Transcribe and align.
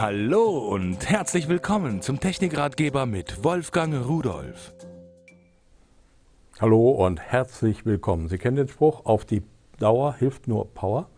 Hallo 0.00 0.58
und 0.58 1.10
herzlich 1.10 1.48
willkommen 1.48 2.02
zum 2.02 2.20
Technikratgeber 2.20 3.04
mit 3.04 3.42
Wolfgang 3.42 4.06
Rudolf. 4.06 4.72
Hallo 6.60 6.90
und 6.92 7.20
herzlich 7.20 7.84
willkommen. 7.84 8.28
Sie 8.28 8.38
kennen 8.38 8.56
den 8.56 8.68
Spruch, 8.68 9.06
auf 9.06 9.24
die 9.24 9.42
Dauer 9.80 10.14
hilft 10.14 10.46
nur 10.46 10.72
Power 10.72 11.08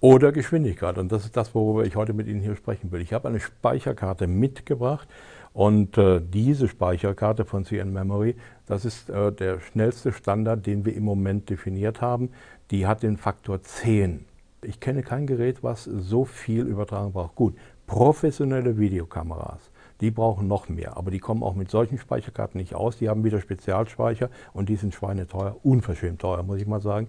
oder 0.00 0.32
Geschwindigkeit. 0.32 0.96
Und 0.96 1.12
das 1.12 1.26
ist 1.26 1.36
das, 1.36 1.54
worüber 1.54 1.84
ich 1.84 1.96
heute 1.96 2.14
mit 2.14 2.28
Ihnen 2.28 2.40
hier 2.40 2.56
sprechen 2.56 2.92
will. 2.92 3.02
Ich 3.02 3.12
habe 3.12 3.28
eine 3.28 3.40
Speicherkarte 3.40 4.26
mitgebracht 4.26 5.06
und 5.52 5.98
äh, 5.98 6.22
diese 6.22 6.66
Speicherkarte 6.66 7.44
von 7.44 7.66
CN 7.66 7.92
Memory, 7.92 8.36
das 8.64 8.86
ist 8.86 9.10
äh, 9.10 9.32
der 9.32 9.60
schnellste 9.60 10.14
Standard, 10.14 10.64
den 10.64 10.86
wir 10.86 10.96
im 10.96 11.04
Moment 11.04 11.50
definiert 11.50 12.00
haben. 12.00 12.30
Die 12.70 12.86
hat 12.86 13.02
den 13.02 13.18
Faktor 13.18 13.60
10. 13.60 14.24
Ich 14.62 14.80
kenne 14.80 15.02
kein 15.02 15.26
Gerät, 15.26 15.62
was 15.62 15.84
so 15.84 16.24
viel 16.24 16.66
Übertragung 16.66 17.12
braucht. 17.12 17.36
Gut, 17.36 17.54
professionelle 17.86 18.76
Videokameras, 18.76 19.70
die 20.00 20.10
brauchen 20.10 20.48
noch 20.48 20.68
mehr, 20.68 20.96
aber 20.96 21.12
die 21.12 21.20
kommen 21.20 21.44
auch 21.44 21.54
mit 21.54 21.70
solchen 21.70 21.98
Speicherkarten 21.98 22.58
nicht 22.58 22.74
aus. 22.74 22.96
Die 22.96 23.08
haben 23.08 23.22
wieder 23.22 23.40
Spezialspeicher 23.40 24.30
und 24.52 24.68
die 24.68 24.76
sind 24.76 24.94
schweineteuer, 24.94 25.56
unverschämt 25.62 26.20
teuer, 26.20 26.42
muss 26.42 26.60
ich 26.60 26.66
mal 26.66 26.80
sagen. 26.80 27.08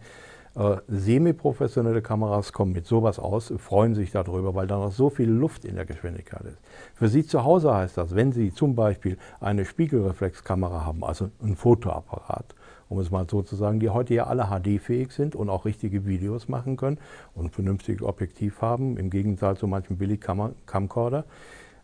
Äh, 0.55 0.77
semi-professionelle 0.87 2.01
Kameras 2.01 2.53
kommen 2.53 2.71
mit 2.71 2.85
sowas 2.85 3.17
aus, 3.17 3.53
freuen 3.57 3.95
sich 3.95 4.11
darüber, 4.11 4.55
weil 4.55 4.67
da 4.67 4.77
noch 4.77 4.91
so 4.91 5.09
viel 5.09 5.29
Luft 5.29 5.63
in 5.63 5.75
der 5.75 5.85
Geschwindigkeit 5.85 6.41
ist. 6.41 6.57
Für 6.95 7.07
Sie 7.07 7.25
zu 7.25 7.43
Hause 7.43 7.73
heißt 7.73 7.97
das, 7.97 8.15
wenn 8.15 8.31
Sie 8.31 8.53
zum 8.53 8.75
Beispiel 8.75 9.17
eine 9.39 9.65
Spiegelreflexkamera 9.65 10.85
haben, 10.85 11.03
also 11.03 11.29
ein 11.41 11.55
Fotoapparat, 11.55 12.55
um 12.89 12.99
es 12.99 13.11
mal 13.11 13.25
so 13.29 13.41
zu 13.41 13.55
sagen, 13.55 13.79
die 13.79 13.89
heute 13.89 14.13
ja 14.15 14.25
alle 14.25 14.47
HD-fähig 14.47 15.11
sind 15.11 15.35
und 15.35 15.49
auch 15.49 15.65
richtige 15.65 16.05
Videos 16.05 16.49
machen 16.49 16.75
können 16.75 16.97
und 17.35 17.45
ein 17.45 17.51
vernünftiges 17.51 18.01
Objektiv 18.01 18.61
haben, 18.61 18.97
im 18.97 19.09
Gegensatz 19.09 19.59
zu 19.59 19.67
manchen 19.67 19.97
Billig-Camcorder, 19.97 21.25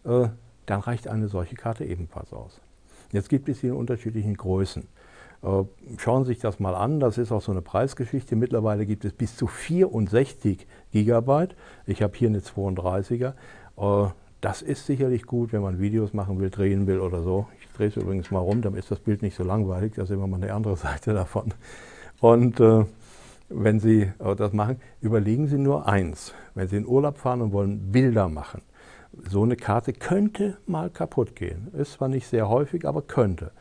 äh, 0.03 0.27
dann 0.65 0.79
reicht 0.81 1.07
eine 1.07 1.27
solche 1.27 1.55
Karte 1.55 1.85
ebenfalls 1.85 2.33
aus. 2.33 2.59
Jetzt 3.11 3.29
gibt 3.29 3.47
es 3.49 3.61
hier 3.61 3.71
in 3.71 3.77
unterschiedlichen 3.77 4.35
Größen. 4.35 4.87
Äh, 5.43 5.63
schauen 5.97 6.25
Sie 6.25 6.33
sich 6.33 6.39
das 6.39 6.59
mal 6.59 6.73
an, 6.73 6.99
das 6.99 7.19
ist 7.19 7.31
auch 7.31 7.41
so 7.41 7.51
eine 7.51 7.61
Preisgeschichte. 7.61 8.35
Mittlerweile 8.35 8.87
gibt 8.87 9.05
es 9.05 9.13
bis 9.13 9.37
zu 9.37 9.45
64 9.45 10.65
Gigabyte. 10.91 11.55
Ich 11.85 12.01
habe 12.01 12.17
hier 12.17 12.29
eine 12.29 12.39
32er. 12.39 13.33
Das 14.41 14.61
ist 14.61 14.85
sicherlich 14.85 15.23
gut, 15.23 15.53
wenn 15.53 15.61
man 15.61 15.79
Videos 15.79 16.13
machen 16.13 16.39
will, 16.39 16.49
drehen 16.49 16.87
will 16.87 16.99
oder 16.99 17.23
so. 17.23 17.47
Ich 17.59 17.67
drehe 17.75 17.87
es 17.87 17.97
übrigens 17.97 18.31
mal 18.31 18.39
rum, 18.39 18.61
damit 18.61 18.79
ist 18.79 18.91
das 18.91 18.99
Bild 18.99 19.21
nicht 19.21 19.35
so 19.35 19.43
langweilig. 19.43 19.93
Das 19.95 20.09
ist 20.09 20.15
immer 20.15 20.27
mal 20.27 20.41
eine 20.41 20.53
andere 20.53 20.75
Seite 20.77 21.13
davon. 21.13 21.53
Und 22.19 22.59
äh, 22.59 22.85
wenn 23.49 23.79
Sie 23.79 24.11
äh, 24.19 24.35
das 24.35 24.53
machen, 24.53 24.79
überlegen 25.01 25.47
Sie 25.47 25.57
nur 25.57 25.87
eins. 25.87 26.33
Wenn 26.53 26.67
Sie 26.67 26.77
in 26.77 26.87
Urlaub 26.87 27.17
fahren 27.17 27.41
und 27.41 27.53
wollen 27.53 27.91
Bilder 27.91 28.29
machen, 28.29 28.61
so 29.29 29.43
eine 29.43 29.55
Karte 29.55 29.93
könnte 29.93 30.57
mal 30.67 30.89
kaputt 30.89 31.35
gehen. 31.35 31.69
Ist 31.73 31.93
zwar 31.93 32.07
nicht 32.07 32.27
sehr 32.27 32.49
häufig, 32.49 32.85
aber 32.87 33.01
könnte. 33.01 33.51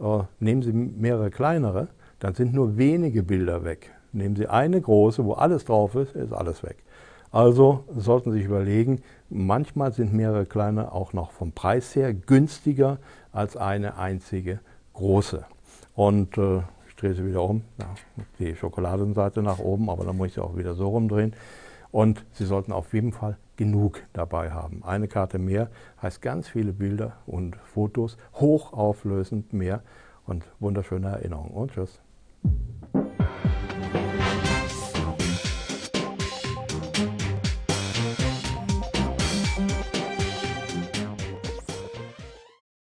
Äh, 0.00 0.20
nehmen 0.40 0.62
Sie 0.62 0.72
mehrere 0.72 1.30
kleinere, 1.30 1.88
dann 2.20 2.34
sind 2.34 2.54
nur 2.54 2.76
wenige 2.76 3.22
Bilder 3.22 3.64
weg. 3.64 3.92
Nehmen 4.12 4.36
Sie 4.36 4.46
eine 4.46 4.80
große, 4.80 5.24
wo 5.24 5.32
alles 5.32 5.64
drauf 5.64 5.94
ist, 5.94 6.14
ist 6.14 6.32
alles 6.32 6.62
weg. 6.62 6.76
Also 7.34 7.82
sollten 7.96 8.30
Sie 8.30 8.38
sich 8.38 8.46
überlegen, 8.46 9.02
manchmal 9.28 9.92
sind 9.92 10.12
mehrere 10.12 10.46
kleine 10.46 10.92
auch 10.92 11.12
noch 11.12 11.32
vom 11.32 11.50
Preis 11.50 11.96
her 11.96 12.14
günstiger 12.14 12.98
als 13.32 13.56
eine 13.56 13.98
einzige 13.98 14.60
große. 14.92 15.44
Und 15.96 16.38
äh, 16.38 16.58
ich 16.86 16.94
drehe 16.94 17.12
sie 17.12 17.26
wieder 17.26 17.42
um, 17.42 17.62
ja, 17.80 17.86
die 18.38 18.54
Schokoladenseite 18.54 19.42
nach 19.42 19.58
oben, 19.58 19.90
aber 19.90 20.04
dann 20.04 20.16
muss 20.16 20.28
ich 20.28 20.34
sie 20.34 20.44
auch 20.44 20.56
wieder 20.56 20.74
so 20.74 20.90
rumdrehen. 20.90 21.34
Und 21.90 22.24
Sie 22.34 22.44
sollten 22.44 22.70
auf 22.70 22.94
jeden 22.94 23.10
Fall 23.10 23.36
genug 23.56 24.04
dabei 24.12 24.52
haben. 24.52 24.84
Eine 24.84 25.08
Karte 25.08 25.40
mehr 25.40 25.70
heißt 26.02 26.22
ganz 26.22 26.48
viele 26.48 26.72
Bilder 26.72 27.14
und 27.26 27.56
Fotos, 27.56 28.16
hochauflösend 28.34 29.52
mehr 29.52 29.82
und 30.24 30.44
wunderschöne 30.60 31.08
Erinnerungen. 31.08 31.50
Und 31.50 31.72
tschüss. 31.72 32.00